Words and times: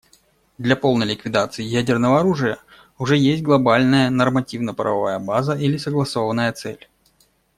Для 0.57 0.75
полной 0.75 1.05
ликвидации 1.05 1.61
ядерного 1.61 2.21
оружия 2.21 2.57
уже 2.97 3.17
есть 3.17 3.43
глобальная 3.43 4.09
нормативно-правовая 4.09 5.19
база 5.19 5.55
или 5.55 5.77
согласованная 5.77 6.51
цель. 6.53 6.89